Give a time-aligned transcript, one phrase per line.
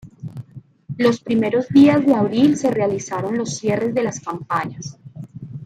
[0.97, 4.97] Los primeros días de abril se realizaron los cierres de las campañas.